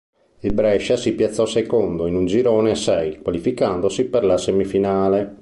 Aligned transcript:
Il 0.39 0.53
Brescia 0.53 0.97
si 0.97 1.13
piazzò 1.13 1.45
secondo 1.45 2.07
in 2.07 2.15
un 2.15 2.25
girone 2.25 2.71
a 2.71 2.75
sei, 2.75 3.19
qualificandosi 3.21 4.05
per 4.05 4.25
la 4.25 4.39
semifinale. 4.39 5.37